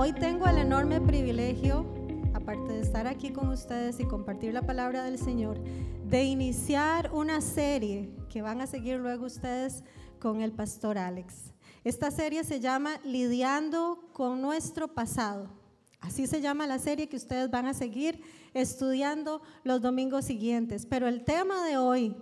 [0.00, 1.84] Hoy tengo el enorme privilegio,
[2.32, 5.58] aparte de estar aquí con ustedes y compartir la palabra del Señor,
[6.04, 9.82] de iniciar una serie que van a seguir luego ustedes
[10.20, 11.52] con el pastor Alex.
[11.82, 15.50] Esta serie se llama Lidiando con nuestro pasado.
[15.98, 18.22] Así se llama la serie que ustedes van a seguir
[18.54, 20.86] estudiando los domingos siguientes.
[20.86, 22.14] Pero el tema de hoy,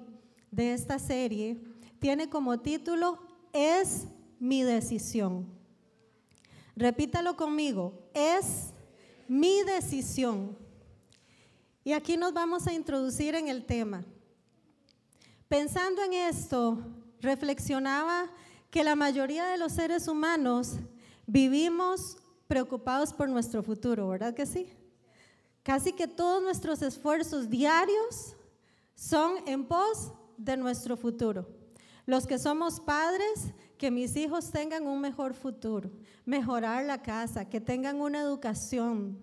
[0.50, 1.61] de esta serie,
[1.99, 3.18] tiene como título
[3.53, 4.07] Es
[4.39, 5.56] mi decisión.
[6.76, 8.75] Repítalo conmigo, es
[9.26, 10.57] mi decisión.
[11.82, 14.04] Y aquí nos vamos a introducir en el tema.
[15.48, 16.79] Pensando en esto,
[17.20, 18.31] reflexionaba
[18.70, 20.75] que la mayoría de los seres humanos
[21.26, 24.68] vivimos preocupados por nuestro futuro, ¿verdad que sí?
[25.62, 28.36] Casi que todos nuestros esfuerzos diarios
[28.95, 31.48] son en pos de nuestro futuro.
[32.05, 35.91] Los que somos padres, que mis hijos tengan un mejor futuro,
[36.25, 39.19] mejorar la casa, que tengan una educación,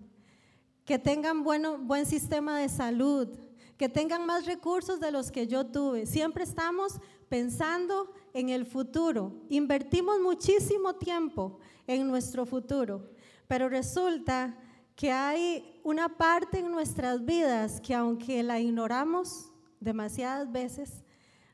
[0.84, 3.28] que tengan bueno, buen sistema de salud,
[3.76, 6.06] que tengan más recursos de los que yo tuve.
[6.06, 9.32] Siempre estamos pensando en el futuro.
[9.48, 13.10] Invertimos muchísimo tiempo en nuestro futuro,
[13.48, 14.56] pero resulta
[14.94, 21.02] que hay una parte en nuestras vidas que aunque la ignoramos demasiadas veces,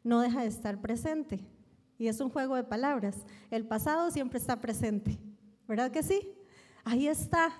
[0.05, 1.41] no deja de estar presente.
[2.01, 3.15] Y es un juego de palabras.
[3.51, 5.19] El pasado siempre está presente.
[5.69, 6.33] ¿Verdad que sí?
[6.83, 7.53] Ahí está.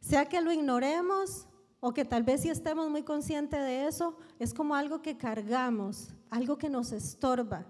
[0.00, 1.46] Sea que lo ignoremos
[1.78, 6.12] o que tal vez si estemos muy conscientes de eso, es como algo que cargamos,
[6.28, 7.66] algo que nos estorba.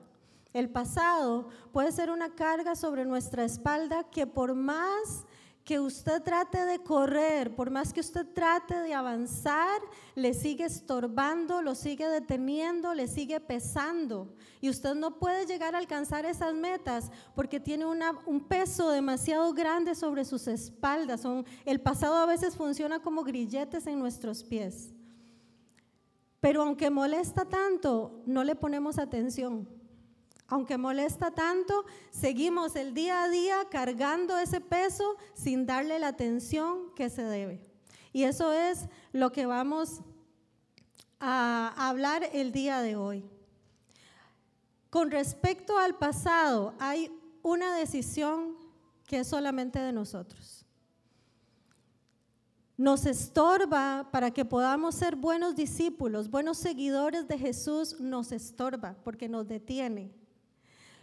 [0.54, 5.26] El pasado puede ser una carga sobre nuestra espalda que por más
[5.68, 9.82] que usted trate de correr, por más que usted trate de avanzar,
[10.14, 14.34] le sigue estorbando, lo sigue deteniendo, le sigue pesando.
[14.62, 19.94] Y usted no puede llegar a alcanzar esas metas porque tiene un peso demasiado grande
[19.94, 21.24] sobre sus espaldas.
[21.66, 24.94] el pasado a veces funciona como grilletes en nuestros pies.
[26.40, 29.68] Pero aunque molesta tanto, no le ponemos atención.
[30.48, 36.94] Aunque molesta tanto, seguimos el día a día cargando ese peso sin darle la atención
[36.94, 37.68] que se debe.
[38.14, 40.00] Y eso es lo que vamos
[41.20, 43.24] a hablar el día de hoy.
[44.88, 48.56] Con respecto al pasado, hay una decisión
[49.06, 50.64] que es solamente de nosotros.
[52.78, 59.28] Nos estorba para que podamos ser buenos discípulos, buenos seguidores de Jesús, nos estorba porque
[59.28, 60.17] nos detiene.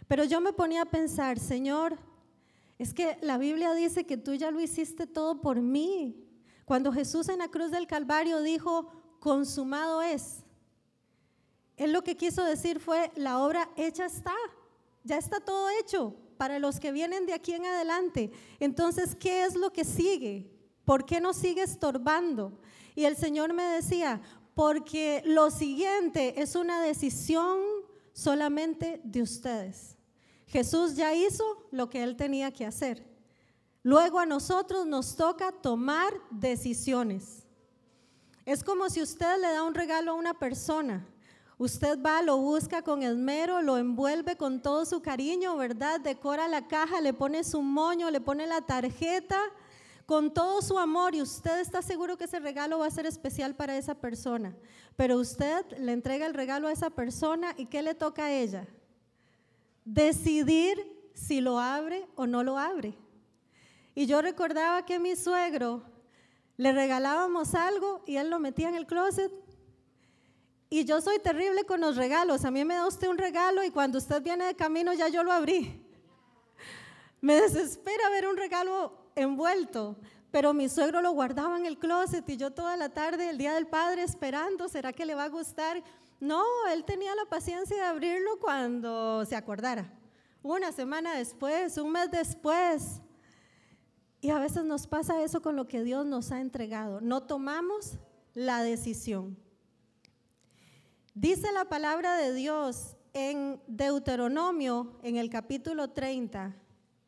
[0.08, 1.98] Pero yo me ponía a pensar, Señor,
[2.78, 6.22] es que la Biblia dice que tú ya lo hiciste todo por mí.
[6.64, 8.90] Cuando Jesús en la cruz del Calvario dijo,
[9.20, 10.44] consumado es,
[11.76, 14.34] Él lo que quiso decir fue, la obra hecha está,
[15.04, 18.30] ya está todo hecho para los que vienen de aquí en adelante.
[18.60, 20.50] Entonces, ¿qué es lo que sigue?
[20.84, 22.58] ¿Por qué no sigue estorbando?
[22.94, 24.20] Y el Señor me decía,
[24.54, 27.58] porque lo siguiente es una decisión
[28.12, 29.95] solamente de ustedes.
[30.46, 33.04] Jesús ya hizo lo que él tenía que hacer.
[33.82, 37.46] Luego a nosotros nos toca tomar decisiones.
[38.44, 41.06] Es como si usted le da un regalo a una persona.
[41.58, 46.00] Usted va, lo busca con esmero, lo envuelve con todo su cariño, ¿verdad?
[46.00, 49.40] Decora la caja, le pone su moño, le pone la tarjeta,
[50.04, 53.56] con todo su amor y usted está seguro que ese regalo va a ser especial
[53.56, 54.54] para esa persona.
[54.94, 58.68] Pero usted le entrega el regalo a esa persona y ¿qué le toca a ella?
[59.86, 62.94] Decidir si lo abre o no lo abre.
[63.94, 65.82] Y yo recordaba que mi suegro
[66.58, 69.32] le regalábamos algo y él lo metía en el closet.
[70.68, 72.44] Y yo soy terrible con los regalos.
[72.44, 75.22] A mí me da usted un regalo y cuando usted viene de camino ya yo
[75.22, 75.82] lo abrí.
[77.20, 79.96] Me desespera ver un regalo envuelto,
[80.30, 83.54] pero mi suegro lo guardaba en el closet y yo toda la tarde, el día
[83.54, 85.82] del padre, esperando, ¿será que le va a gustar?
[86.18, 89.92] No, él tenía la paciencia de abrirlo cuando se acordara.
[90.42, 93.00] Una semana después, un mes después.
[94.20, 97.00] Y a veces nos pasa eso con lo que Dios nos ha entregado.
[97.00, 97.98] No tomamos
[98.34, 99.36] la decisión.
[101.14, 106.54] Dice la palabra de Dios en Deuteronomio, en el capítulo 30,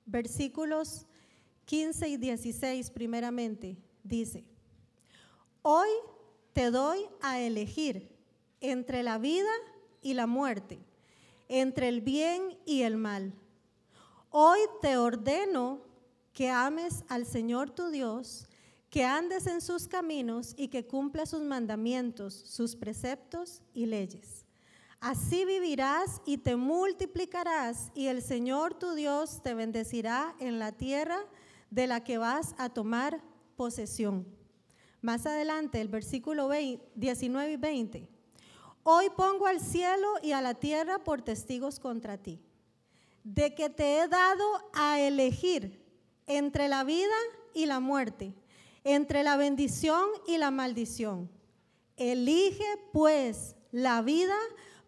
[0.06, 1.06] versículos
[1.66, 3.76] 15 y 16 primeramente.
[4.02, 4.44] Dice,
[5.62, 5.88] hoy
[6.52, 8.17] te doy a elegir
[8.60, 9.50] entre la vida
[10.02, 10.78] y la muerte,
[11.48, 13.32] entre el bien y el mal.
[14.30, 15.80] Hoy te ordeno
[16.32, 18.46] que ames al Señor tu Dios,
[18.90, 24.46] que andes en sus caminos y que cumpla sus mandamientos, sus preceptos y leyes.
[25.00, 31.18] Así vivirás y te multiplicarás y el Señor tu Dios te bendecirá en la tierra
[31.70, 33.22] de la que vas a tomar
[33.56, 34.26] posesión.
[35.00, 36.48] Más adelante, el versículo
[36.96, 38.17] 19 y 20.
[38.90, 42.40] Hoy pongo al cielo y a la tierra por testigos contra ti,
[43.22, 45.84] de que te he dado a elegir
[46.26, 47.12] entre la vida
[47.52, 48.32] y la muerte,
[48.84, 51.30] entre la bendición y la maldición.
[51.98, 54.38] Elige pues la vida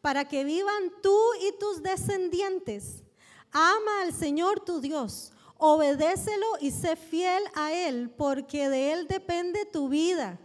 [0.00, 3.05] para que vivan tú y tus descendientes.
[3.52, 9.67] Ama al Señor tu Dios, obedécelo y sé fiel a Él, porque de Él depende
[9.67, 10.41] tu vida.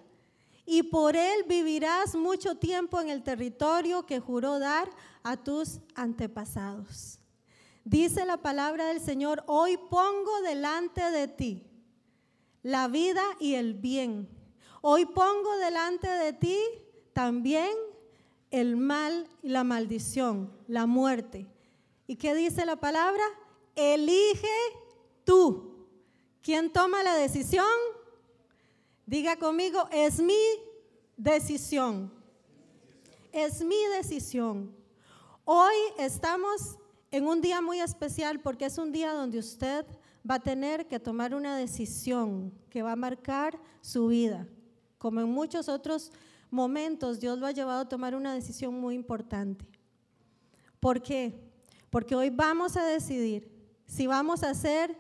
[0.66, 4.90] Y por Él vivirás mucho tiempo en el territorio que juró dar
[5.24, 7.20] a tus antepasados.
[7.84, 11.68] Dice la palabra del Señor, hoy pongo delante de ti
[12.66, 14.28] la vida y el bien.
[14.82, 16.58] Hoy pongo delante de ti
[17.14, 17.70] también
[18.50, 21.46] el mal y la maldición, la muerte.
[22.08, 23.24] ¿Y qué dice la palabra?
[23.76, 24.48] Elige
[25.24, 25.88] tú.
[26.42, 27.66] ¿Quién toma la decisión?
[29.06, 30.34] Diga conmigo, es mi
[31.16, 32.12] decisión.
[33.32, 34.76] Es mi decisión.
[35.44, 36.80] Hoy estamos
[37.12, 39.86] en un día muy especial porque es un día donde usted
[40.30, 44.48] va a tener que tomar una decisión que va a marcar su vida.
[44.98, 46.12] Como en muchos otros
[46.50, 49.68] momentos, Dios lo ha llevado a tomar una decisión muy importante.
[50.80, 51.40] ¿Por qué?
[51.92, 53.52] Porque hoy vamos a decidir
[53.86, 54.98] si vamos a hacer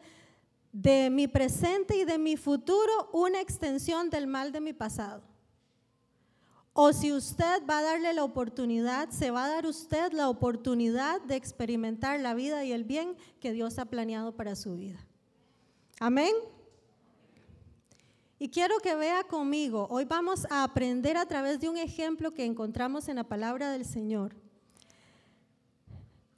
[0.75, 5.23] de mi presente y de mi futuro una extensión del mal de mi pasado.
[6.73, 11.21] O si usted va a darle la oportunidad, se va a dar usted la oportunidad
[11.21, 14.99] de experimentar la vida y el bien que Dios ha planeado para su vida.
[16.01, 16.33] Amén.
[18.37, 22.43] Y quiero que vea conmigo, hoy vamos a aprender a través de un ejemplo que
[22.43, 24.35] encontramos en la palabra del Señor,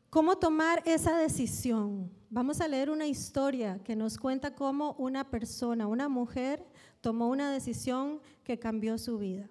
[0.10, 2.12] cómo tomar esa decisión.
[2.30, 6.66] Vamos a leer una historia que nos cuenta cómo una persona, una mujer,
[7.02, 9.50] tomó una decisión que cambió su vida.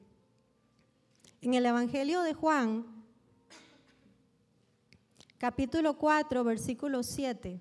[1.41, 2.85] En el Evangelio de Juan,
[5.39, 7.61] capítulo 4, versículo 7.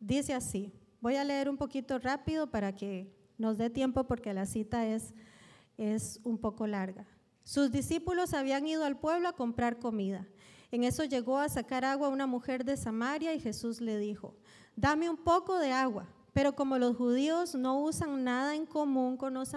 [0.00, 4.46] Dice así, voy a leer un poquito rápido para que nos dé tiempo porque la
[4.46, 5.14] cita es,
[5.76, 7.06] es un poco larga.
[7.44, 10.26] Sus discípulos habían ido al pueblo a comprar comida.
[10.70, 14.34] En eso llegó a sacar agua una mujer de Samaria y Jesús le dijo,
[14.74, 16.06] dame un poco de agua.
[16.32, 19.48] Pero como los judíos no usan nada en común con los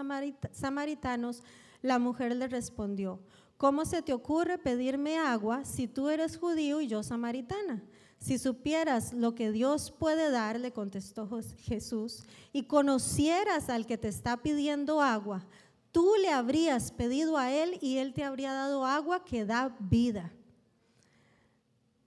[0.51, 1.43] samaritanos,
[1.81, 3.19] la mujer le respondió,
[3.57, 7.83] ¿cómo se te ocurre pedirme agua si tú eres judío y yo samaritana?
[8.17, 14.09] Si supieras lo que Dios puede dar, le contestó Jesús, y conocieras al que te
[14.09, 15.45] está pidiendo agua,
[15.91, 20.33] tú le habrías pedido a él y él te habría dado agua que da vida.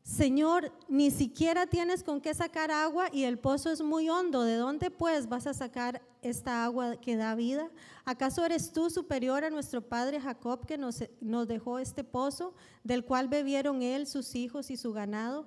[0.03, 4.43] Señor, ni siquiera tienes con qué sacar agua y el pozo es muy hondo.
[4.43, 7.71] ¿De dónde pues vas a sacar esta agua que da vida?
[8.05, 12.53] ¿Acaso eres tú superior a nuestro padre Jacob que nos, nos dejó este pozo,
[12.83, 15.47] del cual bebieron él, sus hijos y su ganado?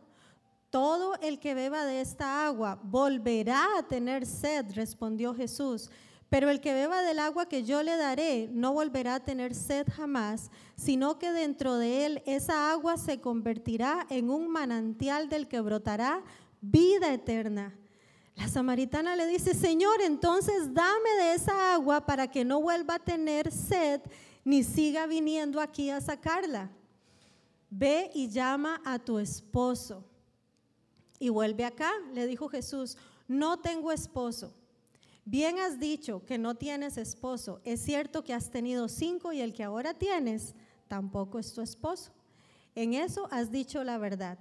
[0.70, 5.90] Todo el que beba de esta agua volverá a tener sed, respondió Jesús.
[6.30, 9.88] Pero el que beba del agua que yo le daré no volverá a tener sed
[9.96, 15.62] jamás, sino que dentro de él esa agua se convertirá en un manantial del que
[15.62, 16.24] brotará
[16.62, 17.78] vida eterna.
[18.36, 23.00] La samaritana le dice, Señor, entonces dame de esa agua para que no vuelva a
[23.00, 24.02] tener sed
[24.44, 26.70] ni siga viniendo aquí a sacarla.
[27.70, 30.04] Ve y llama a tu esposo
[31.20, 34.54] y vuelve acá, le dijo Jesús, no tengo esposo.
[35.28, 37.60] Bien has dicho que no tienes esposo.
[37.64, 40.54] Es cierto que has tenido cinco y el que ahora tienes
[40.88, 42.12] tampoco es tu esposo.
[42.76, 44.38] En eso has dicho la verdad.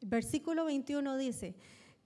[0.00, 1.54] Versículo 21 dice,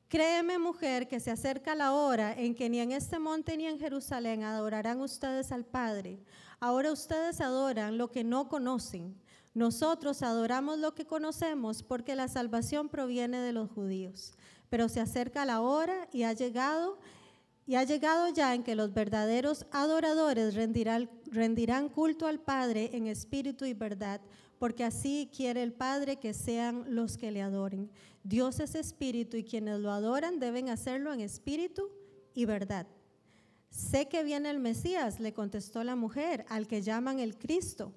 [0.09, 3.79] créeme mujer que se acerca la hora en que ni en este monte ni en
[3.79, 6.19] Jerusalén adorarán ustedes al Padre.
[6.61, 9.17] Ahora ustedes adoran lo que no conocen.
[9.55, 14.35] Nosotros adoramos lo que conocemos porque la salvación proviene de los judíos.
[14.69, 16.99] Pero se acerca la hora y ha llegado
[17.69, 23.67] y ha llegado ya en que los verdaderos adoradores rendirán, culto al Padre en espíritu
[23.67, 24.23] y verdad,
[24.59, 27.91] porque así quiere el Padre que sean los que le adoren.
[28.25, 31.91] Dios es espíritu y quienes lo adoran deben hacerlo en espíritu
[32.33, 32.87] y verdad.
[33.69, 37.93] Sé que viene el Mesías, le contestó la mujer, al que llaman el Cristo.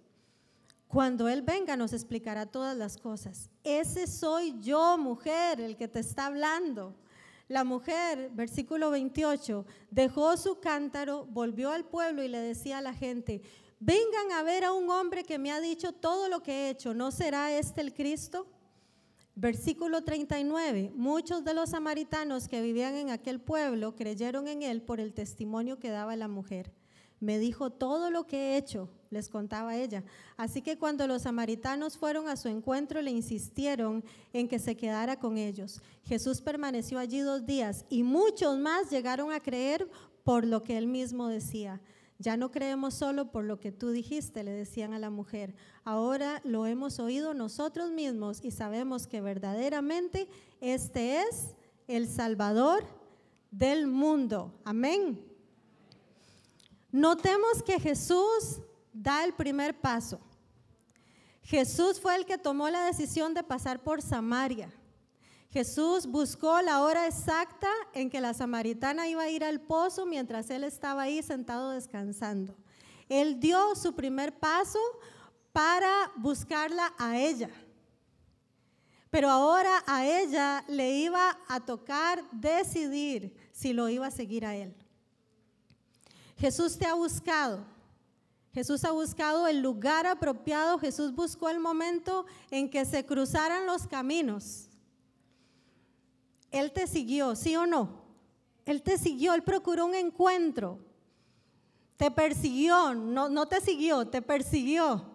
[0.89, 3.49] Cuando Él venga nos explicará todas las cosas.
[3.63, 6.93] Ese soy yo, mujer, el que te está hablando.
[7.47, 12.93] La mujer, versículo 28, dejó su cántaro, volvió al pueblo y le decía a la
[12.93, 13.41] gente,
[13.79, 16.93] vengan a ver a un hombre que me ha dicho todo lo que he hecho,
[16.93, 18.47] ¿no será este el Cristo?
[19.35, 20.91] Versículo 39.
[20.93, 25.79] Muchos de los samaritanos que vivían en aquel pueblo creyeron en él por el testimonio
[25.79, 26.71] que daba la mujer.
[27.21, 30.03] Me dijo todo lo que he hecho, les contaba ella.
[30.37, 35.19] Así que cuando los samaritanos fueron a su encuentro, le insistieron en que se quedara
[35.19, 35.81] con ellos.
[36.03, 39.87] Jesús permaneció allí dos días y muchos más llegaron a creer
[40.23, 41.79] por lo que él mismo decía.
[42.17, 45.55] Ya no creemos solo por lo que tú dijiste, le decían a la mujer.
[45.83, 50.27] Ahora lo hemos oído nosotros mismos y sabemos que verdaderamente
[50.59, 51.55] este es
[51.87, 52.83] el Salvador
[53.51, 54.53] del mundo.
[54.63, 55.30] Amén.
[56.91, 58.59] Notemos que Jesús
[58.91, 60.19] da el primer paso.
[61.43, 64.71] Jesús fue el que tomó la decisión de pasar por Samaria.
[65.49, 70.49] Jesús buscó la hora exacta en que la samaritana iba a ir al pozo mientras
[70.49, 72.55] él estaba ahí sentado descansando.
[73.09, 74.79] Él dio su primer paso
[75.51, 77.49] para buscarla a ella.
[79.09, 84.55] Pero ahora a ella le iba a tocar decidir si lo iba a seguir a
[84.55, 84.73] él.
[86.41, 87.63] Jesús te ha buscado.
[88.51, 90.79] Jesús ha buscado el lugar apropiado.
[90.79, 94.67] Jesús buscó el momento en que se cruzaran los caminos.
[96.49, 98.01] Él te siguió, ¿sí o no?
[98.65, 100.79] Él te siguió, Él procuró un encuentro.
[101.95, 105.05] Te persiguió, no, no te siguió, te persiguió.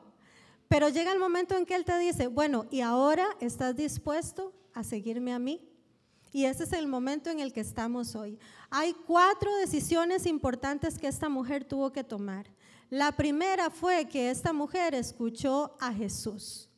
[0.68, 4.84] Pero llega el momento en que Él te dice, bueno, ¿y ahora estás dispuesto a
[4.84, 5.60] seguirme a mí?
[6.32, 8.38] Y ese es el momento en el que estamos hoy.
[8.70, 12.46] Hay cuatro decisiones importantes que esta mujer tuvo que tomar.
[12.90, 16.68] La primera fue que esta mujer escuchó a Jesús.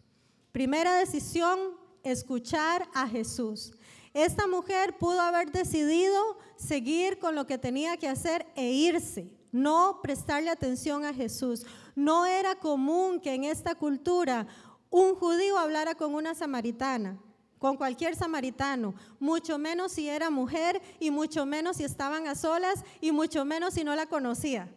[0.53, 1.59] Primera decisión,
[2.03, 3.73] escuchar a Jesús.
[4.15, 10.01] Esta mujer pudo haber decidido seguir con lo que tenía que hacer e irse, no
[10.03, 11.67] prestarle atención a Jesús.
[11.95, 14.47] No era común que en esta cultura
[14.91, 17.19] un judío hablara con una samaritana
[17.59, 22.85] con cualquier samaritano, mucho menos si era mujer y mucho menos si estaban a solas
[23.01, 24.69] y mucho menos si no la conocía.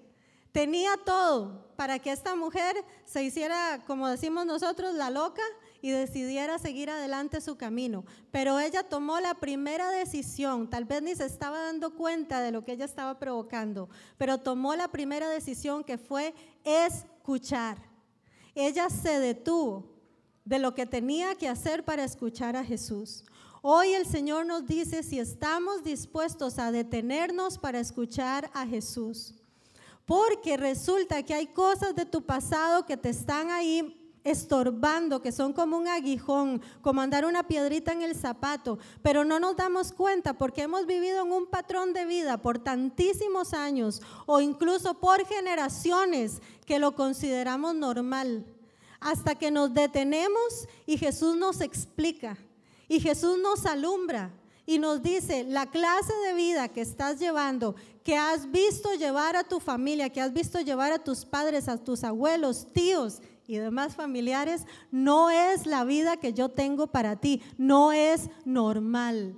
[0.52, 5.42] Tenía todo para que esta mujer se hiciera, como decimos nosotros, la loca
[5.82, 8.04] y decidiera seguir adelante su camino.
[8.32, 12.66] Pero ella tomó la primera decisión, tal vez ni se estaba dando cuenta de lo
[12.66, 16.34] que ella estaba provocando, pero tomó la primera decisión que fue
[16.66, 17.78] escuchar.
[18.54, 19.90] Ella se detuvo
[20.45, 23.24] de lo que tenía que hacer para escuchar a Jesús.
[23.62, 29.36] Hoy el Señor nos dice si estamos dispuestos a detenernos para escuchar a Jesús.
[30.05, 35.53] Porque resulta que hay cosas de tu pasado que te están ahí estorbando, que son
[35.53, 40.33] como un aguijón, como andar una piedrita en el zapato, pero no nos damos cuenta
[40.33, 46.41] porque hemos vivido en un patrón de vida por tantísimos años o incluso por generaciones
[46.65, 48.45] que lo consideramos normal
[49.01, 52.38] hasta que nos detenemos y Jesús nos explica
[52.88, 54.31] y Jesús nos alumbra
[54.65, 59.43] y nos dice la clase de vida que estás llevando, que has visto llevar a
[59.43, 63.96] tu familia, que has visto llevar a tus padres, a tus abuelos, tíos y demás
[63.96, 69.36] familiares, no es la vida que yo tengo para ti, no es normal.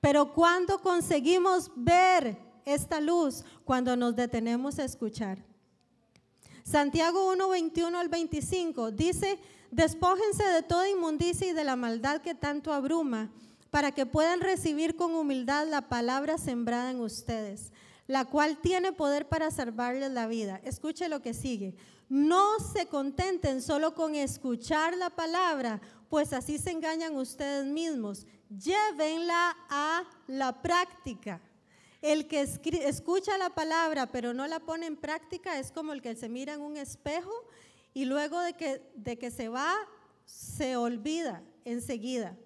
[0.00, 5.49] Pero cuando conseguimos ver esta luz, cuando nos detenemos a escuchar.
[6.64, 9.38] Santiago 1, 21 al 25 dice,
[9.70, 13.30] despójense de toda inmundicia y de la maldad que tanto abruma,
[13.70, 17.72] para que puedan recibir con humildad la palabra sembrada en ustedes,
[18.06, 20.60] la cual tiene poder para salvarles la vida.
[20.64, 21.76] Escuche lo que sigue.
[22.08, 28.26] No se contenten solo con escuchar la palabra, pues así se engañan ustedes mismos.
[28.48, 31.40] Llévenla a la práctica.
[32.02, 36.14] El que escucha la palabra pero no la pone en práctica es como el que
[36.14, 37.32] se mira en un espejo
[37.92, 39.74] y luego de que, de que se va,
[40.24, 42.36] se olvida enseguida.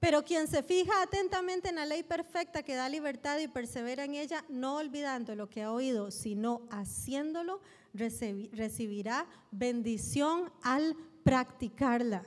[0.00, 4.14] Pero quien se fija atentamente en la ley perfecta que da libertad y persevera en
[4.14, 7.60] ella, no olvidando lo que ha oído, sino haciéndolo,
[7.94, 12.24] recibirá bendición al practicarla.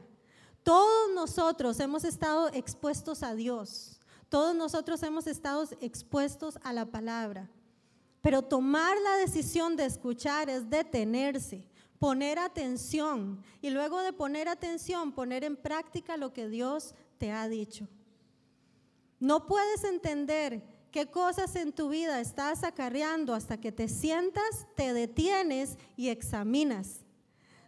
[0.64, 3.91] Todos nosotros hemos estado expuestos a Dios
[4.32, 7.50] todos nosotros hemos estado expuestos a la palabra.
[8.22, 11.68] Pero tomar la decisión de escuchar es detenerse,
[12.00, 17.50] poner atención y luego de poner atención, poner en práctica lo que Dios te ha
[17.50, 17.90] dicho.
[19.20, 24.94] No puedes entender qué cosas en tu vida estás acarreando hasta que te sientas, te
[24.94, 27.02] detienes y examinas.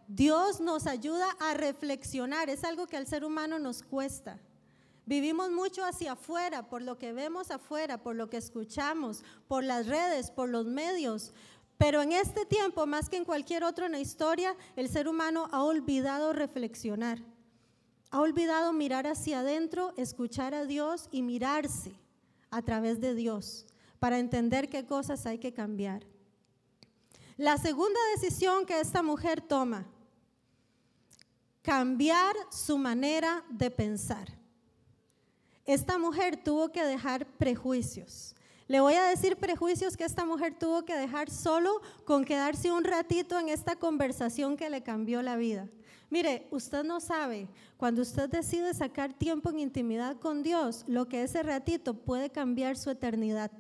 [0.08, 4.40] Dios nos ayuda a reflexionar, es algo que al ser humano nos cuesta.
[5.06, 9.88] Vivimos mucho hacia afuera, por lo que vemos afuera, por lo que escuchamos, por las
[9.88, 11.34] redes, por los medios.
[11.78, 15.50] Pero en este tiempo, más que en cualquier otro en la historia, el ser humano
[15.52, 17.20] ha olvidado reflexionar.
[18.12, 21.92] ha olvidado mirar hacia adentro, escuchar a Dios y mirarse
[22.52, 23.66] a través de Dios
[23.98, 26.06] para entender qué cosas hay que cambiar.
[27.38, 29.88] La segunda decisión que esta mujer toma,
[31.64, 34.43] cambiar su manera de pensar.
[35.66, 38.36] Esta mujer tuvo que dejar prejuicios.
[38.68, 42.84] Le voy a decir prejuicios que esta mujer tuvo que dejar solo con quedarse un
[42.84, 45.70] ratito en esta conversación que le cambió la vida.
[46.10, 51.24] Mire, usted no sabe, cuando usted decide sacar tiempo en intimidad con Dios, lo que
[51.24, 53.52] ese ratito puede cambiar su eternidad.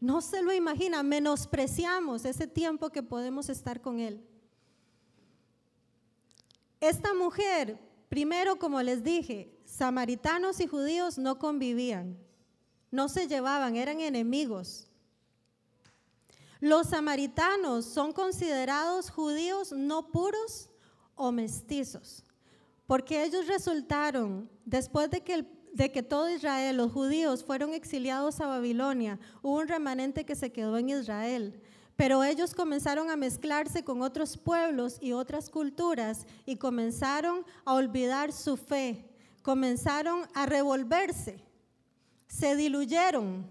[0.00, 4.24] No se lo imagina, menospreciamos ese tiempo que podemos estar con Él.
[6.80, 7.78] Esta mujer,
[8.10, 12.18] primero, como les dije, samaritanos y judíos no convivían,
[12.90, 14.88] no se llevaban, eran enemigos.
[16.60, 20.68] Los samaritanos son considerados judíos no puros
[21.14, 22.22] o mestizos,
[22.86, 28.46] porque ellos resultaron, después de que de que todo Israel, los judíos, fueron exiliados a
[28.46, 31.62] Babilonia, hubo un remanente que se quedó en Israel.
[32.00, 38.32] Pero ellos comenzaron a mezclarse con otros pueblos y otras culturas y comenzaron a olvidar
[38.32, 39.04] su fe,
[39.42, 41.44] comenzaron a revolverse,
[42.26, 43.44] se diluyeron.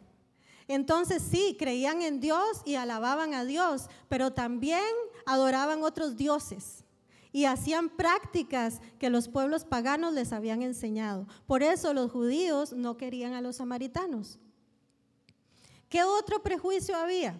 [0.67, 4.81] Entonces sí, creían en Dios y alababan a Dios, pero también
[5.27, 6.83] adoraban otros dioses
[7.31, 11.27] y hacían prácticas que los pueblos paganos les habían enseñado.
[11.45, 14.39] Por eso los judíos no querían a los samaritanos.
[15.87, 17.39] ¿Qué otro prejuicio había?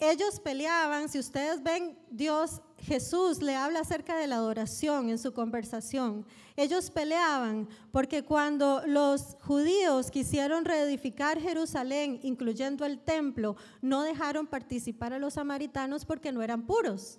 [0.00, 5.32] Ellos peleaban, si ustedes ven, Dios, Jesús le habla acerca de la adoración en su
[5.32, 6.24] conversación.
[6.56, 15.12] Ellos peleaban porque cuando los judíos quisieron reedificar Jerusalén, incluyendo el templo, no dejaron participar
[15.12, 17.18] a los samaritanos porque no eran puros.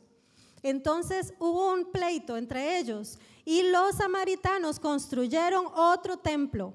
[0.63, 6.74] Entonces hubo un pleito entre ellos y los samaritanos construyeron otro templo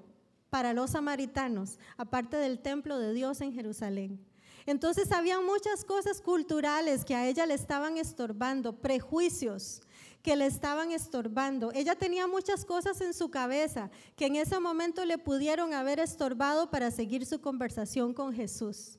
[0.51, 4.34] para los samaritanos, aparte del templo de Dios en Jerusalén.
[4.67, 9.83] Entonces había muchas cosas culturales que a ella le estaban estorbando, prejuicios
[10.23, 11.71] que le estaban estorbando.
[11.75, 16.71] Ella tenía muchas cosas en su cabeza que en ese momento le pudieron haber estorbado
[16.71, 18.99] para seguir su conversación con Jesús.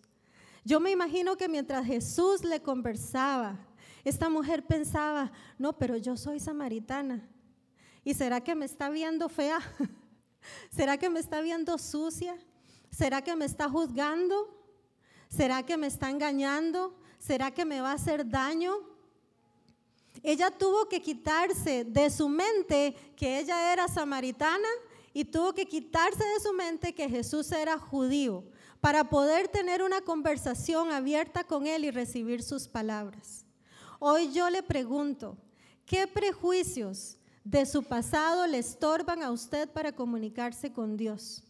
[0.63, 3.57] Yo me imagino que mientras Jesús le conversaba,
[4.03, 7.27] esta mujer pensaba, no, pero yo soy samaritana.
[8.03, 9.59] ¿Y será que me está viendo fea?
[10.69, 12.37] ¿Será que me está viendo sucia?
[12.91, 14.64] ¿Será que me está juzgando?
[15.29, 16.95] ¿Será que me está engañando?
[17.19, 18.73] ¿Será que me va a hacer daño?
[20.23, 24.67] Ella tuvo que quitarse de su mente que ella era samaritana
[25.13, 28.43] y tuvo que quitarse de su mente que Jesús era judío
[28.81, 33.45] para poder tener una conversación abierta con él y recibir sus palabras.
[33.99, 35.37] Hoy yo le pregunto,
[35.85, 41.43] ¿qué prejuicios de su pasado le estorban a usted para comunicarse con Dios?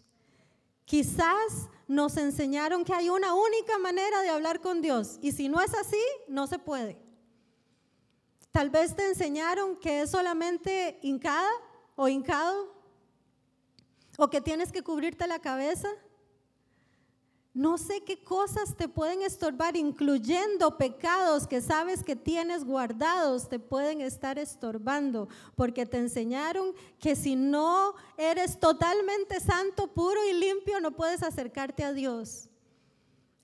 [0.86, 5.62] Quizás nos enseñaron que hay una única manera de hablar con Dios y si no
[5.62, 6.98] es así, no se puede.
[8.52, 11.50] Tal vez te enseñaron que es solamente hincada
[11.96, 12.74] o hincado
[14.18, 15.90] o que tienes que cubrirte la cabeza
[17.56, 23.60] no sé qué cosas te pueden estorbar, incluyendo pecados que sabes que tienes guardados, te
[23.60, 30.82] pueden estar estorbando, porque te enseñaron que si no eres totalmente santo, puro y limpio,
[30.82, 32.50] no puedes acercarte a Dios.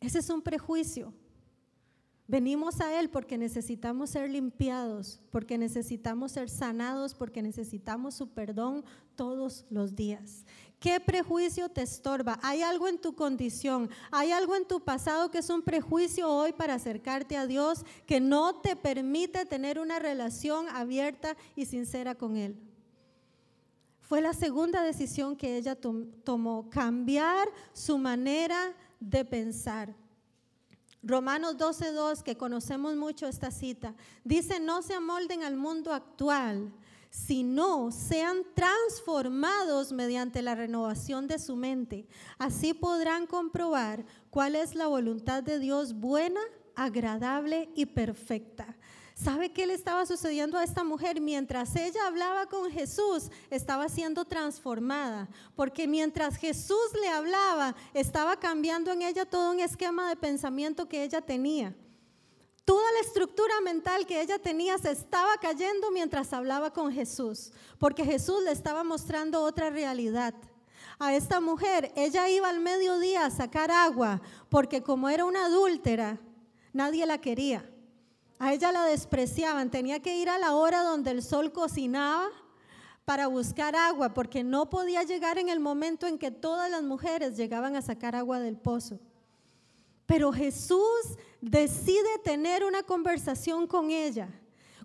[0.02, 1.14] Ese es un prejuicio.
[2.28, 8.84] Venimos a Él porque necesitamos ser limpiados, porque necesitamos ser sanados, porque necesitamos su perdón
[9.16, 10.46] todos los días.
[10.82, 12.40] ¿Qué prejuicio te estorba?
[12.42, 13.88] ¿Hay algo en tu condición?
[14.10, 18.20] ¿Hay algo en tu pasado que es un prejuicio hoy para acercarte a Dios que
[18.20, 22.60] no te permite tener una relación abierta y sincera con Él?
[24.00, 25.78] Fue la segunda decisión que ella
[26.24, 29.94] tomó, cambiar su manera de pensar.
[31.04, 36.74] Romanos 12.2, que conocemos mucho esta cita, dice, no se amolden al mundo actual,
[37.12, 42.08] sino sean transformados mediante la renovación de su mente.
[42.40, 46.40] Así podrán comprobar cuál es la voluntad de Dios buena,
[46.74, 48.78] agradable y perfecta.
[49.14, 51.20] ¿Sabe qué le estaba sucediendo a esta mujer?
[51.20, 58.90] Mientras ella hablaba con Jesús, estaba siendo transformada, porque mientras Jesús le hablaba, estaba cambiando
[58.92, 61.76] en ella todo un esquema de pensamiento que ella tenía.
[62.66, 68.06] Toda la estructura mental que ella tenía se estaba cayendo mientras hablaba con Jesús, porque
[68.06, 70.36] Jesús le estaba mostrando otra realidad.
[71.00, 76.20] A esta mujer, ella iba al mediodía a sacar agua, porque como era una adúltera,
[76.74, 77.68] nadie la quería.
[78.38, 82.28] A ella la despreciaban, tenía que ir a la hora donde el sol cocinaba
[83.06, 87.36] para buscar agua, porque no podía llegar en el momento en que todas las mujeres
[87.36, 89.00] llegaban a sacar agua del pozo.
[90.12, 94.28] Pero Jesús decide tener una conversación con ella.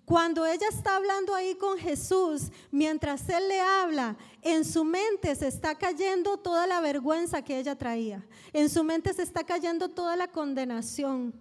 [0.05, 5.49] Cuando ella está hablando ahí con Jesús, mientras Él le habla, en su mente se
[5.49, 8.25] está cayendo toda la vergüenza que ella traía.
[8.53, 11.33] En su mente se está cayendo toda la condenación.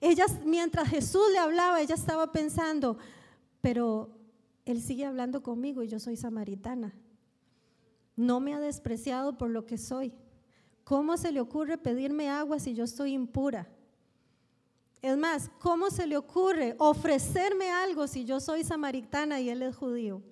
[0.00, 2.96] Ella, mientras Jesús le hablaba, ella estaba pensando,
[3.60, 4.08] pero
[4.64, 6.94] Él sigue hablando conmigo y yo soy samaritana.
[8.16, 10.14] No me ha despreciado por lo que soy.
[10.84, 13.66] ¿Cómo se le ocurre pedirme agua si yo estoy impura?
[15.00, 19.76] Es más, ¿cómo se le ocurre ofrecerme algo si yo soy samaritana y él es
[19.76, 20.22] judío?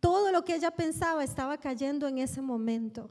[0.00, 3.10] Todo lo que ella pensaba estaba cayendo en ese momento.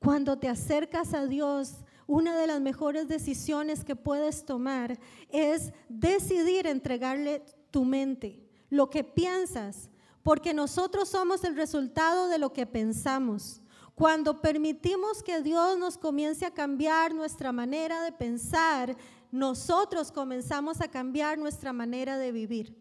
[0.00, 6.66] Cuando te acercas a Dios, una de las mejores decisiones que puedes tomar es decidir
[6.66, 9.88] entregarle tu mente, lo que piensas,
[10.24, 13.61] porque nosotros somos el resultado de lo que pensamos.
[13.94, 18.96] Cuando permitimos que Dios nos comience a cambiar nuestra manera de pensar,
[19.30, 22.76] nosotros comenzamos a cambiar nuestra manera de vivir.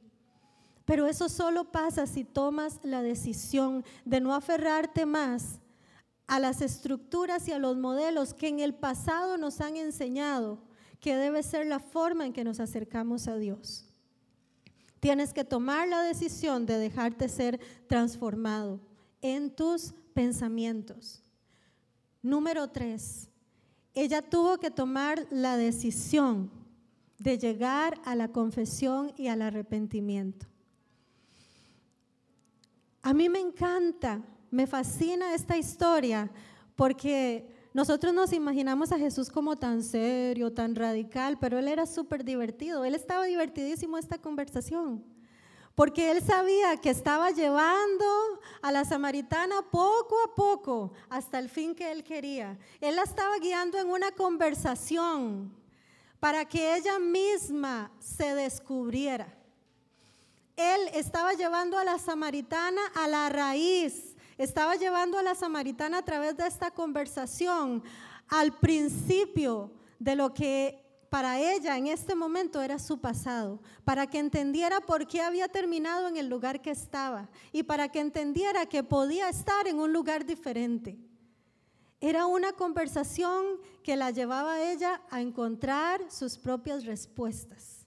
[0.86, 5.60] Pero eso solo pasa si tomas la decisión de no aferrarte más
[6.28, 10.60] a las estructuras y a los modelos que en el pasado nos han enseñado
[11.00, 13.86] que debe ser la forma en que nos acercamos a Dios.
[15.00, 18.80] Tienes que tomar la decisión de dejarte ser transformado
[19.22, 21.24] en tus pensamientos.
[22.22, 23.30] Número tres,
[23.94, 26.52] ella tuvo que tomar la decisión
[27.18, 30.48] de llegar a la confesión y al arrepentimiento.
[33.02, 36.32] A mí me encanta, me fascina esta historia
[36.76, 42.24] porque nosotros nos imaginamos a Jesús como tan serio, tan radical, pero él era súper
[42.24, 45.04] divertido, él estaba divertidísimo esta conversación
[45.82, 48.06] porque él sabía que estaba llevando
[48.62, 52.56] a la samaritana poco a poco hasta el fin que él quería.
[52.80, 55.52] Él la estaba guiando en una conversación
[56.20, 59.36] para que ella misma se descubriera.
[60.56, 66.06] Él estaba llevando a la samaritana a la raíz, estaba llevando a la samaritana a
[66.06, 67.84] través de esta conversación
[68.28, 70.81] al principio de lo que
[71.12, 76.08] para ella en este momento era su pasado, para que entendiera por qué había terminado
[76.08, 80.26] en el lugar que estaba y para que entendiera que podía estar en un lugar
[80.26, 80.98] diferente.
[82.00, 83.44] Era una conversación
[83.84, 87.86] que la llevaba a ella a encontrar sus propias respuestas.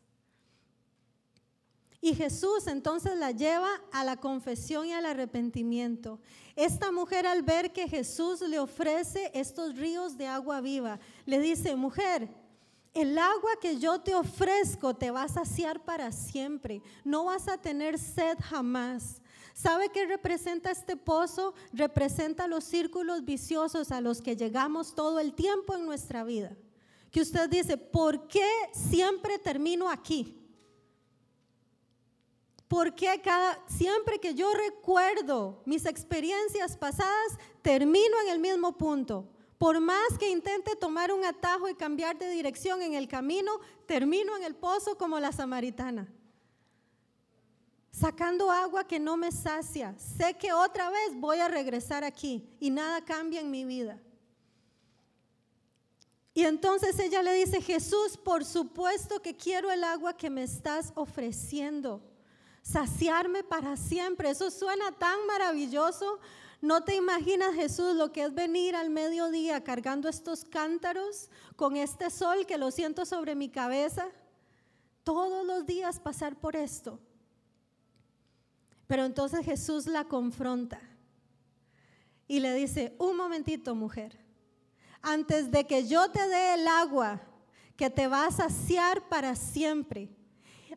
[2.03, 6.21] Y Jesús entonces la lleva a la confesión y al arrepentimiento.
[6.57, 11.75] Esta mujer al ver que Jesús le ofrece estos ríos de agua viva, le dice,
[11.75, 12.44] mujer,
[12.95, 16.81] el agua que yo te ofrezco te va a saciar para siempre.
[17.05, 19.21] No vas a tener sed jamás.
[19.53, 21.55] ¿Sabe qué representa este pozo?
[21.73, 26.57] Representa los círculos viciosos a los que llegamos todo el tiempo en nuestra vida.
[27.11, 30.41] Que usted dice, ¿por qué siempre termino aquí?
[32.69, 39.29] ¿Por qué cada, siempre que yo recuerdo mis experiencias pasadas, termino en el mismo punto?
[39.59, 44.37] Por más que intente tomar un atajo y cambiar de dirección en el camino, termino
[44.37, 46.09] en el pozo como la samaritana.
[47.91, 49.95] Sacando agua que no me sacia.
[49.99, 54.01] Sé que otra vez voy a regresar aquí y nada cambia en mi vida.
[56.37, 60.93] Y entonces ella le dice, Jesús, por supuesto que quiero el agua que me estás
[60.97, 62.03] ofreciendo.
[62.61, 64.31] Saciarme para siempre.
[64.31, 66.19] Eso suena tan maravilloso,
[66.65, 72.09] ¿No te imaginas, Jesús, lo que es venir al mediodía cargando estos cántaros con este
[72.09, 74.09] sol que lo siento sobre mi cabeza?
[75.03, 76.99] Todos los días pasar por esto.
[78.87, 80.81] Pero entonces Jesús la confronta
[82.27, 84.19] y le dice, un momentito mujer,
[85.03, 87.21] antes de que yo te dé el agua
[87.77, 90.09] que te va a saciar para siempre,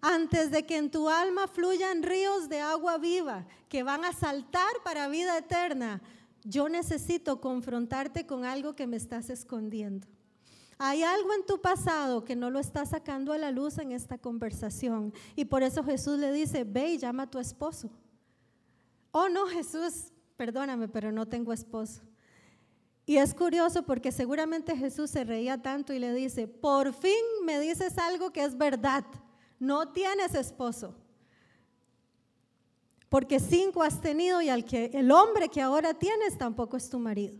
[0.01, 4.71] antes de que en tu alma fluyan ríos de agua viva que van a saltar
[4.83, 6.01] para vida eterna,
[6.43, 10.07] yo necesito confrontarte con algo que me estás escondiendo.
[10.77, 14.17] Hay algo en tu pasado que no lo estás sacando a la luz en esta
[14.17, 15.11] conversación.
[15.35, 17.89] Y por eso Jesús le dice, ve y llama a tu esposo.
[19.11, 22.01] Oh, no, Jesús, perdóname, pero no tengo esposo.
[23.07, 27.59] Y es curioso porque seguramente Jesús se reía tanto y le dice, por fin me
[27.59, 29.05] dices algo que es verdad
[29.59, 30.95] no tienes esposo.
[33.09, 36.99] Porque cinco has tenido y al que el hombre que ahora tienes tampoco es tu
[36.99, 37.37] marido.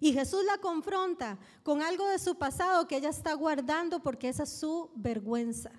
[0.00, 4.42] Y Jesús la confronta con algo de su pasado que ella está guardando porque esa
[4.42, 5.70] es su vergüenza.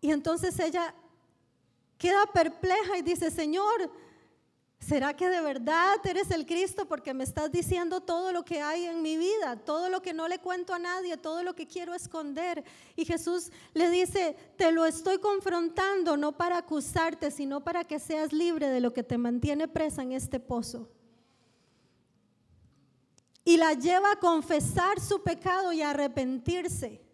[0.00, 0.94] Y entonces ella
[1.96, 3.90] queda perpleja y dice, Señor,
[4.80, 6.86] ¿será que de verdad eres el Cristo?
[6.86, 10.28] Porque me estás diciendo todo lo que hay en mi vida, todo lo que no
[10.28, 12.64] le cuento a nadie, todo lo que quiero esconder.
[12.96, 18.32] Y Jesús le dice, te lo estoy confrontando no para acusarte, sino para que seas
[18.32, 20.88] libre de lo que te mantiene presa en este pozo.
[23.44, 27.07] Y la lleva a confesar su pecado y a arrepentirse.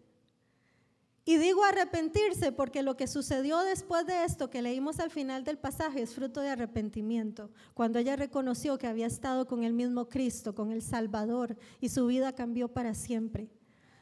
[1.27, 5.57] Y digo arrepentirse porque lo que sucedió después de esto que leímos al final del
[5.57, 10.53] pasaje es fruto de arrepentimiento, cuando ella reconoció que había estado con el mismo Cristo,
[10.53, 13.49] con el Salvador, y su vida cambió para siempre.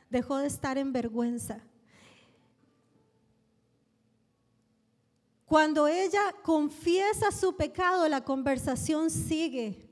[0.10, 1.64] Dejó de estar en vergüenza.
[5.46, 9.90] Cuando ella confiesa su pecado, la conversación sigue.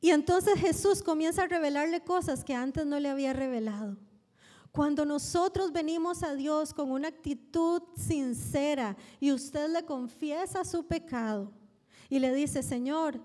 [0.00, 3.96] Y entonces Jesús comienza a revelarle cosas que antes no le había revelado.
[4.74, 11.52] Cuando nosotros venimos a Dios con una actitud sincera y usted le confiesa su pecado
[12.10, 13.20] y le dice, Señor,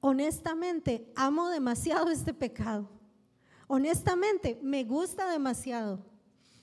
[0.00, 2.88] honestamente amo demasiado este pecado.
[3.66, 5.98] Honestamente me gusta demasiado.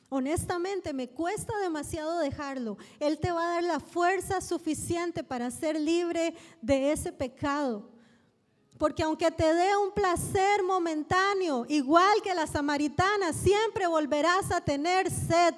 [0.08, 2.78] Honestamente, me cuesta demasiado dejarlo.
[3.02, 7.92] Él te va a dar la fuerza suficiente para ser libre de ese pecado.
[8.80, 15.12] Porque aunque te dé un placer momentáneo, igual que la samaritana, siempre volverás a tener
[15.12, 15.54] sed.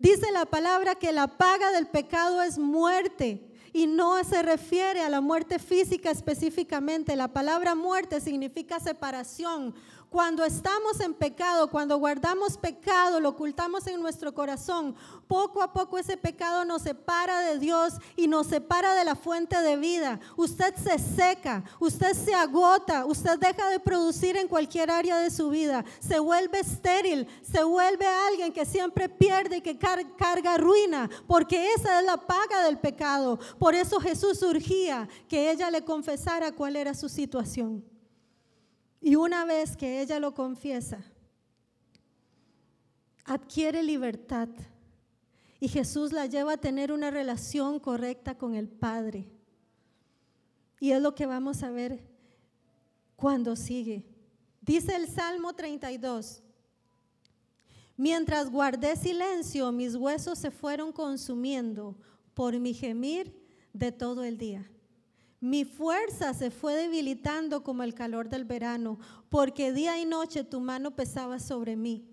[0.00, 5.08] Dice la palabra que la paga del pecado es muerte y no se refiere a
[5.08, 7.14] la muerte física específicamente.
[7.14, 9.76] La palabra muerte significa separación,
[10.10, 14.94] cuando estamos en pecado, cuando guardamos pecado, lo ocultamos en nuestro corazón,
[15.26, 19.60] poco a poco ese pecado nos separa de Dios y nos separa de la fuente
[19.60, 20.18] de vida.
[20.36, 25.50] Usted se seca, usted se agota, usted deja de producir en cualquier área de su
[25.50, 31.74] vida, se vuelve estéril, se vuelve alguien que siempre pierde y que carga ruina, porque
[31.74, 33.38] esa es la paga del pecado.
[33.58, 37.97] Por eso Jesús urgía que ella le confesara cuál era su situación.
[39.00, 41.04] Y una vez que ella lo confiesa,
[43.24, 44.48] adquiere libertad.
[45.60, 49.26] Y Jesús la lleva a tener una relación correcta con el Padre.
[50.80, 52.04] Y es lo que vamos a ver
[53.16, 54.04] cuando sigue.
[54.60, 56.42] Dice el Salmo 32.
[57.96, 61.96] Mientras guardé silencio, mis huesos se fueron consumiendo
[62.34, 63.34] por mi gemir
[63.72, 64.70] de todo el día.
[65.40, 68.98] Mi fuerza se fue debilitando como el calor del verano,
[69.28, 72.04] porque día y noche tu mano pesaba sobre mí.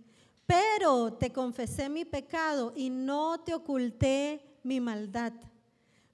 [0.45, 5.33] Pero te confesé mi pecado y no te oculté mi maldad.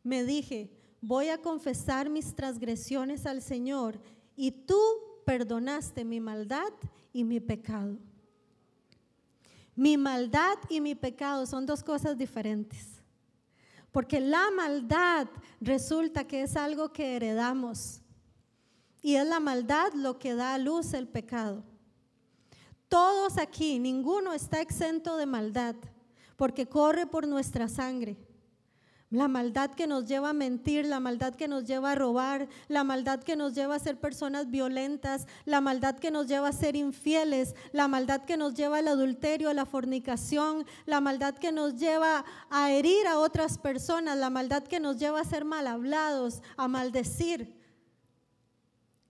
[0.03, 0.71] Me dije,
[1.01, 3.99] voy a confesar mis transgresiones al Señor
[4.37, 4.79] y tú
[5.25, 6.71] perdonaste mi maldad
[7.11, 7.97] y mi pecado.
[9.75, 12.90] Mi maldad y mi pecado son dos cosas diferentes.
[13.91, 15.27] Porque la maldad
[15.59, 18.01] resulta que es algo que heredamos.
[19.01, 21.63] Y es la maldad lo que da a luz el pecado.
[22.87, 25.75] Todos aquí, ninguno está exento de maldad,
[26.35, 28.17] porque corre por nuestra sangre.
[29.11, 32.85] La maldad que nos lleva a mentir, la maldad que nos lleva a robar, la
[32.85, 36.77] maldad que nos lleva a ser personas violentas, la maldad que nos lleva a ser
[36.77, 41.75] infieles, la maldad que nos lleva al adulterio, a la fornicación, la maldad que nos
[41.75, 46.41] lleva a herir a otras personas, la maldad que nos lleva a ser mal hablados,
[46.55, 47.53] a maldecir.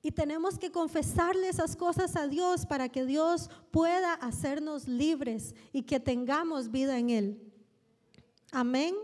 [0.02, 5.84] Y tenemos que confesarle esas cosas a Dios para que Dios pueda hacernos libres y
[5.84, 7.54] que tengamos vida en Él.
[8.52, 8.96] Amén.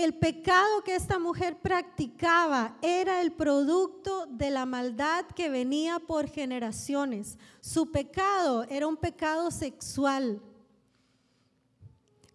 [0.00, 6.26] El pecado que esta mujer practicaba era el producto de la maldad que venía por
[6.26, 7.36] generaciones.
[7.60, 10.40] Su pecado era un pecado sexual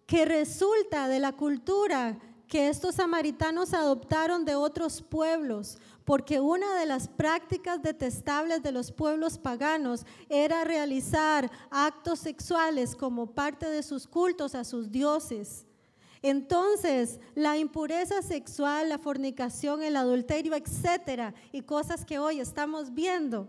[0.06, 6.86] que resulta de la cultura que estos samaritanos adoptaron de otros pueblos, porque una de
[6.86, 14.06] las prácticas detestables de los pueblos paganos era realizar actos sexuales como parte de sus
[14.06, 15.65] cultos a sus dioses.
[16.28, 23.46] Entonces, la impureza sexual, la fornicación, el adulterio, etcétera, y cosas que hoy estamos viendo,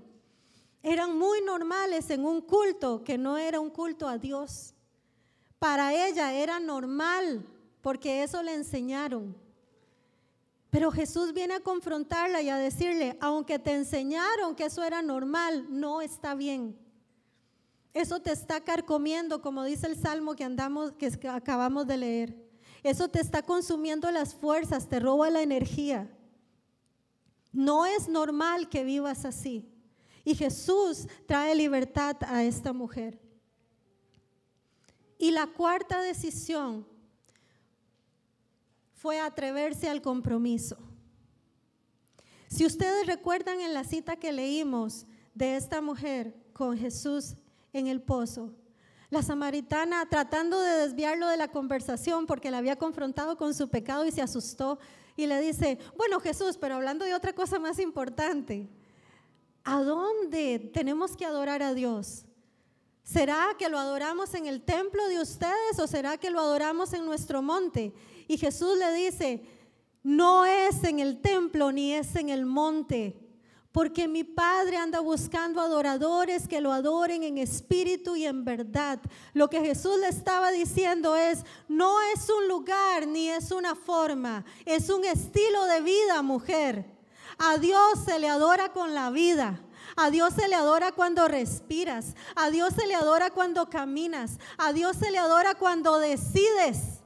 [0.84, 4.76] eran muy normales en un culto que no era un culto a Dios.
[5.58, 7.44] Para ella era normal,
[7.82, 9.36] porque eso le enseñaron.
[10.70, 15.66] Pero Jesús viene a confrontarla y a decirle, aunque te enseñaron que eso era normal,
[15.68, 16.78] no está bien.
[17.92, 22.47] Eso te está carcomiendo, como dice el salmo que andamos que acabamos de leer.
[22.84, 26.10] Eso te está consumiendo las fuerzas, te roba la energía.
[27.52, 29.68] No es normal que vivas así.
[30.24, 33.20] Y Jesús trae libertad a esta mujer.
[35.18, 36.86] Y la cuarta decisión
[38.94, 40.78] fue atreverse al compromiso.
[42.48, 47.36] Si ustedes recuerdan en la cita que leímos de esta mujer con Jesús
[47.74, 48.54] en el pozo,
[49.10, 54.06] la samaritana tratando de desviarlo de la conversación porque la había confrontado con su pecado
[54.06, 54.80] y se asustó
[55.16, 58.70] y le dice, bueno Jesús, pero hablando de otra cosa más importante,
[59.64, 62.26] ¿a dónde tenemos que adorar a Dios?
[63.04, 67.06] ¿Será que lo adoramos en el templo de ustedes o será que lo adoramos en
[67.06, 67.94] nuestro monte?
[68.28, 69.46] Y Jesús le dice,
[70.04, 73.27] no es en el templo ni es en el monte,
[73.78, 79.00] porque mi Padre anda buscando adoradores que lo adoren en espíritu y en verdad.
[79.36, 84.44] Lo que Jesús le estaba diciendo es, no es un lugar ni es una forma,
[84.66, 86.86] es un estilo de vida, mujer.
[87.38, 89.62] A Dios se le adora con la vida.
[89.96, 92.16] A Dios se le adora cuando respiras.
[92.36, 94.40] A Dios se le adora cuando caminas.
[94.58, 96.97] A Dios se le adora cuando decides.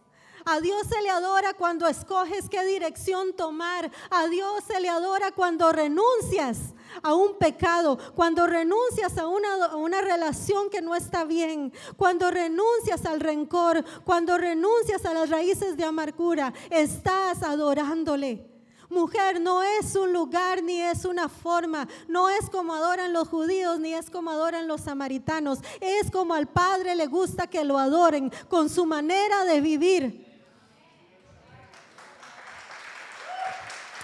[0.45, 3.91] A Dios se le adora cuando escoges qué dirección tomar.
[4.09, 6.73] A Dios se le adora cuando renuncias
[7.03, 13.05] a un pecado, cuando renuncias a una, una, relación que no está bien, cuando renuncias
[13.05, 18.51] al rencor, cuando renuncias a las raíces de amargura, estás adorándole.
[18.89, 23.79] Mujer, no es un lugar ni es una forma, no es como adoran los judíos
[23.79, 28.29] ni es como adoran los samaritanos, es como al Padre le gusta que lo adoren
[28.49, 30.30] con su manera de vivir.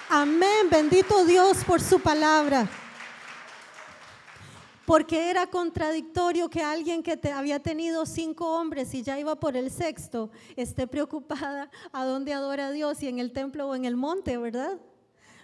[0.09, 2.69] Amén, bendito Dios por su palabra.
[4.85, 9.69] Porque era contradictorio que alguien que había tenido cinco hombres y ya iba por el
[9.69, 13.97] sexto esté preocupada a dónde adora a Dios, y en el templo o en el
[13.97, 14.79] monte, ¿verdad?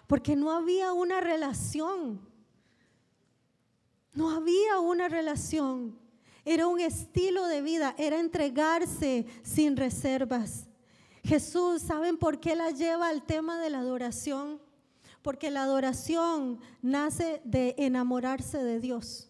[0.08, 2.22] Porque no había una relación.
[4.14, 6.00] No había una relación.
[6.46, 10.70] Era un estilo de vida, era entregarse sin reservas.
[11.24, 14.60] Jesús, ¿saben por qué la lleva al tema de la adoración?
[15.22, 19.30] Porque la adoración nace de enamorarse de Dios.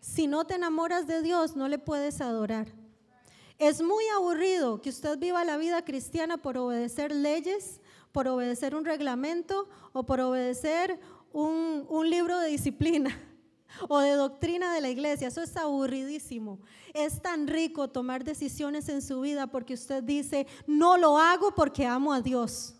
[0.00, 2.66] Si no te enamoras de Dios, no le puedes adorar.
[3.58, 8.84] Es muy aburrido que usted viva la vida cristiana por obedecer leyes, por obedecer un
[8.84, 10.98] reglamento o por obedecer
[11.32, 13.16] un, un libro de disciplina
[13.88, 15.28] o de doctrina de la iglesia.
[15.28, 16.58] Eso es aburridísimo.
[16.94, 21.86] Es tan rico tomar decisiones en su vida porque usted dice, no lo hago porque
[21.86, 22.74] amo a Dios.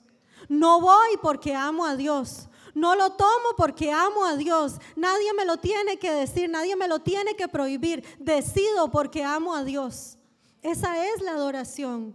[0.48, 2.48] No voy porque amo a Dios.
[2.74, 4.74] No lo tomo porque amo a Dios.
[4.96, 8.04] Nadie me lo tiene que decir, nadie me lo tiene que prohibir.
[8.18, 10.16] Decido porque amo a Dios.
[10.62, 12.14] Esa es la adoración.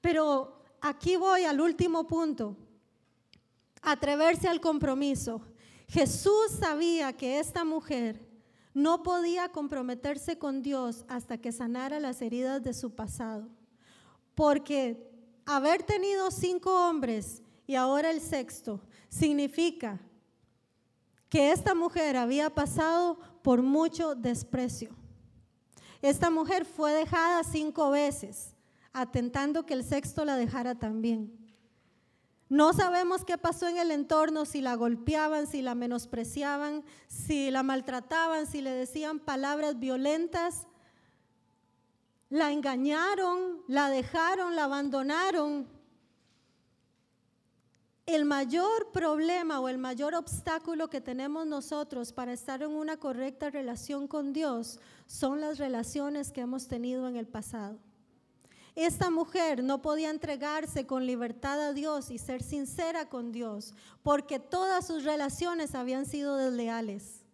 [0.00, 2.56] Pero aquí voy al último punto.
[3.82, 5.40] Atreverse al compromiso.
[5.90, 8.24] Jesús sabía que esta mujer
[8.72, 13.48] no podía comprometerse con Dios hasta que sanara las heridas de su pasado.
[14.36, 15.10] Porque
[15.44, 20.00] haber tenido cinco hombres y ahora el sexto significa
[21.28, 24.94] que esta mujer había pasado por mucho desprecio.
[26.00, 28.54] Esta mujer fue dejada cinco veces,
[28.92, 31.39] atentando que el sexto la dejara también.
[32.50, 37.62] No sabemos qué pasó en el entorno, si la golpeaban, si la menospreciaban, si la
[37.62, 40.66] maltrataban, si le decían palabras violentas.
[42.28, 45.68] La engañaron, la dejaron, la abandonaron.
[48.04, 53.50] El mayor problema o el mayor obstáculo que tenemos nosotros para estar en una correcta
[53.50, 57.78] relación con Dios son las relaciones que hemos tenido en el pasado.
[58.74, 64.38] Esta mujer no podía entregarse con libertad a Dios y ser sincera con Dios, porque
[64.38, 67.24] todas sus relaciones habían sido desleales.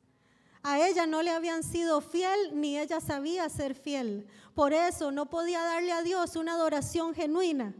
[0.62, 4.26] A ella no le habían sido fiel ni ella sabía ser fiel.
[4.54, 7.74] Por eso no podía darle a Dios una adoración genuina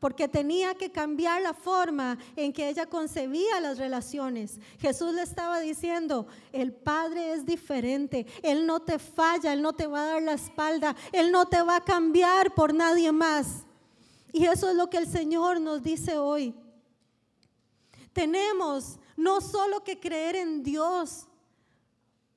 [0.00, 4.60] porque tenía que cambiar la forma en que ella concebía las relaciones.
[4.78, 9.86] Jesús le estaba diciendo, el Padre es diferente, Él no te falla, Él no te
[9.86, 13.64] va a dar la espalda, Él no te va a cambiar por nadie más.
[14.32, 16.54] Y eso es lo que el Señor nos dice hoy.
[18.12, 21.26] Tenemos no solo que creer en Dios,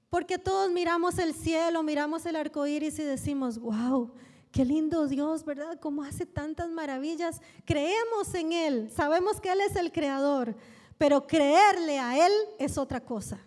[0.10, 4.12] porque todos miramos el cielo, miramos el arco iris y decimos, wow,
[4.52, 5.80] Qué lindo Dios, ¿verdad?
[5.80, 7.42] Cómo hace tantas maravillas.
[7.66, 10.56] Creemos en Él, sabemos que Él es el creador,
[10.98, 13.40] pero creerle a Él es otra cosa.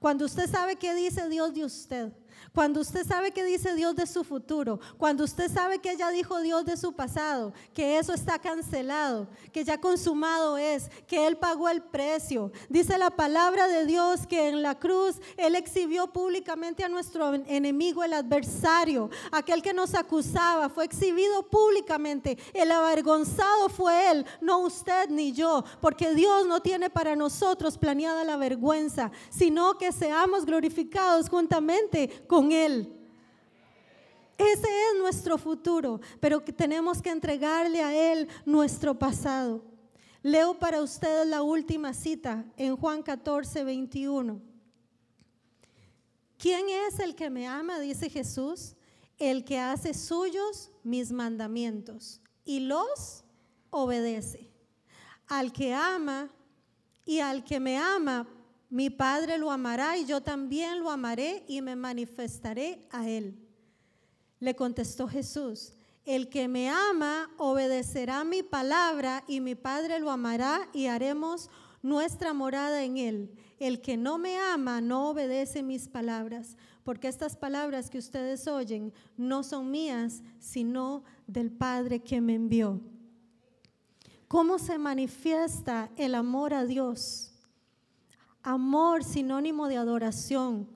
[0.00, 2.12] Cuando usted sabe qué dice Dios de usted,
[2.54, 6.38] Cuando usted sabe que dice Dios de su futuro, cuando usted sabe que ella dijo
[6.40, 11.70] Dios de su pasado, que eso está cancelado, que ya consumado es, que Él pagó
[11.70, 12.52] el precio.
[12.68, 18.04] Dice la palabra de Dios que en la cruz Él exhibió públicamente a nuestro enemigo,
[18.04, 22.36] el adversario, aquel que nos acusaba, fue exhibido públicamente.
[22.52, 28.24] El avergonzado fue Él, no usted ni yo, porque Dios no tiene para nosotros planeada
[28.24, 32.92] la vergüenza, sino que seamos glorificados juntamente él.
[34.38, 39.62] Ese es nuestro futuro, pero tenemos que entregarle a Él nuestro pasado.
[40.22, 44.40] Leo para ustedes la última cita en Juan 14, 21.
[46.38, 47.78] ¿Quién es el que me ama?
[47.78, 48.74] Dice Jesús,
[49.18, 53.22] el que hace suyos mis mandamientos y los
[53.70, 54.50] obedece.
[55.28, 56.30] Al que ama
[57.04, 58.26] y al que me ama,
[58.72, 63.36] mi Padre lo amará y yo también lo amaré y me manifestaré a él.
[64.40, 65.74] Le contestó Jesús,
[66.06, 71.50] el que me ama obedecerá mi palabra y mi Padre lo amará y haremos
[71.82, 73.34] nuestra morada en él.
[73.58, 78.94] El que no me ama no obedece mis palabras, porque estas palabras que ustedes oyen
[79.18, 82.80] no son mías, sino del Padre que me envió.
[84.28, 87.31] ¿Cómo se manifiesta el amor a Dios?
[88.42, 90.68] Amor, sinónimo de adoración.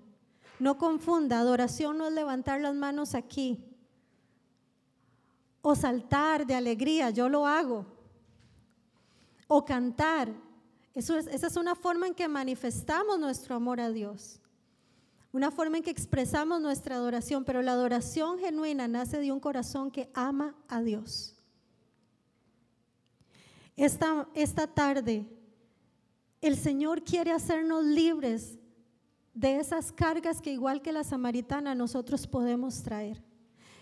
[0.58, 3.66] No confunda, adoración no es levantar las manos aquí
[5.68, 7.84] o saltar de alegría, yo lo hago.
[9.48, 10.32] O cantar.
[10.94, 14.40] Esa es una forma en que manifestamos nuestro amor a Dios.
[15.32, 19.90] Una forma en que expresamos nuestra adoración, pero la adoración genuina nace de un corazón
[19.90, 21.34] que ama a Dios.
[23.76, 25.26] Esta, esta tarde
[26.46, 28.58] el Señor quiere hacernos libres
[29.34, 33.22] de esas cargas que igual que la samaritana nosotros podemos traer.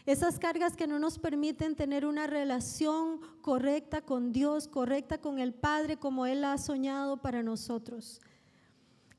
[0.06, 5.52] Esas cargas que no nos permiten tener una relación correcta con Dios, correcta con el
[5.52, 8.20] Padre como Él ha soñado para nosotros.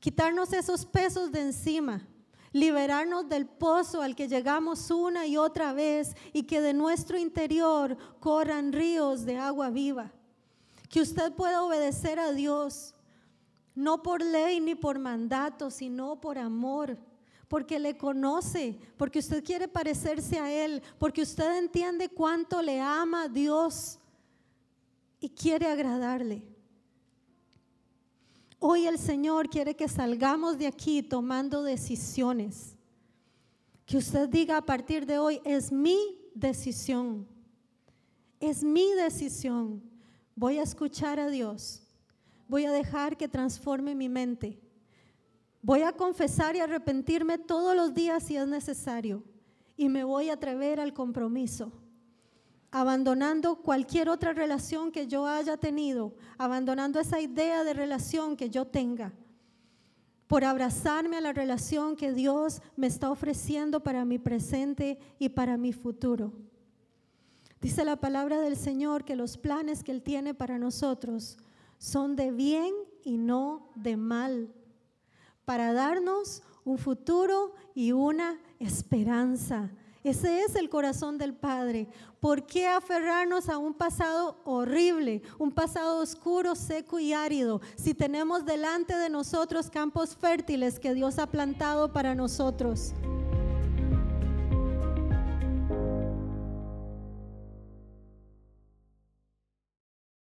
[0.00, 2.06] Quitarnos esos pesos de encima,
[2.52, 7.96] liberarnos del pozo al que llegamos una y otra vez y que de nuestro interior
[8.18, 10.12] corran ríos de agua viva.
[10.88, 12.95] Que usted pueda obedecer a Dios
[13.76, 16.98] no por ley ni por mandato, sino por amor,
[17.46, 23.24] porque le conoce, porque usted quiere parecerse a Él, porque usted entiende cuánto le ama
[23.24, 23.98] a Dios
[25.20, 26.42] y quiere agradarle.
[28.58, 32.74] Hoy el Señor quiere que salgamos de aquí tomando decisiones.
[33.84, 37.28] Que usted diga a partir de hoy, es mi decisión.
[38.40, 39.82] Es mi decisión.
[40.34, 41.85] Voy a escuchar a Dios
[42.48, 44.58] voy a dejar que transforme mi mente.
[45.62, 49.24] Voy a confesar y arrepentirme todos los días si es necesario.
[49.76, 51.72] Y me voy a atrever al compromiso,
[52.70, 58.66] abandonando cualquier otra relación que yo haya tenido, abandonando esa idea de relación que yo
[58.66, 59.12] tenga,
[60.28, 65.56] por abrazarme a la relación que Dios me está ofreciendo para mi presente y para
[65.56, 66.32] mi futuro.
[67.60, 71.38] Dice la palabra del Señor que los planes que Él tiene para nosotros
[71.78, 74.52] son de bien y no de mal,
[75.44, 79.70] para darnos un futuro y una esperanza.
[80.02, 81.88] Ese es el corazón del Padre.
[82.20, 88.44] ¿Por qué aferrarnos a un pasado horrible, un pasado oscuro, seco y árido, si tenemos
[88.44, 92.94] delante de nosotros campos fértiles que Dios ha plantado para nosotros?